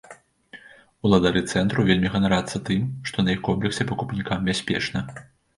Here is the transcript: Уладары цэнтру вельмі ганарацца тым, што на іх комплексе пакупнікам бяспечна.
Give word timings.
Уладары 1.09 1.43
цэнтру 1.51 1.85
вельмі 1.89 2.09
ганарацца 2.15 2.63
тым, 2.71 2.81
што 3.11 3.17
на 3.29 3.37
іх 3.37 3.45
комплексе 3.49 3.89
пакупнікам 3.93 4.51
бяспечна. 4.53 4.99